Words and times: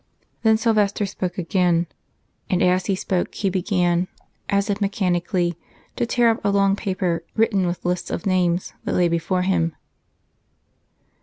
Then 0.41 0.57
Silvester 0.57 1.05
spoke 1.05 1.37
again. 1.37 1.85
And 2.49 2.63
as 2.63 2.87
He 2.87 2.95
spoke 2.95 3.35
He 3.35 3.51
began, 3.51 4.07
as 4.49 4.67
if 4.67 4.81
mechanically, 4.81 5.55
to 5.95 6.07
tear 6.07 6.31
up 6.31 6.43
a 6.43 6.49
long 6.49 6.75
paper, 6.75 7.23
written 7.35 7.67
with 7.67 7.85
lists 7.85 8.09
of 8.09 8.25
names, 8.25 8.73
that 8.83 8.95
lay 8.95 9.07
before 9.07 9.43
Him. 9.43 9.75